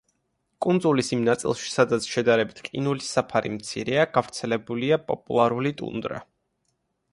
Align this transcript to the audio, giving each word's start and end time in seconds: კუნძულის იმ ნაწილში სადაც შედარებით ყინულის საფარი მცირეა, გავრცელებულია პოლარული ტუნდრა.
კუნძულის 0.65 1.11
იმ 1.17 1.19
ნაწილში 1.27 1.69
სადაც 1.73 2.07
შედარებით 2.13 2.63
ყინულის 2.69 3.11
საფარი 3.19 3.53
მცირეა, 3.59 4.09
გავრცელებულია 4.19 5.01
პოლარული 5.11 5.77
ტუნდრა. 5.85 6.27